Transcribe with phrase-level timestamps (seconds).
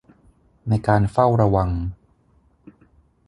[0.69, 1.69] ในการเฝ้าระวัง